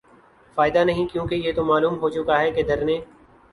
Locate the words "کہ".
2.51-2.63